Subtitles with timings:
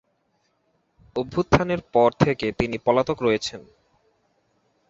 [1.15, 3.61] অভ্যুত্থানের পর থেকে তিনি পলাতক রয়েছেন।